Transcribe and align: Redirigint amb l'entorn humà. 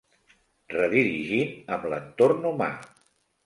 Redirigint 0.75 1.55
amb 1.77 1.87
l'entorn 1.95 2.51
humà. 2.55 2.75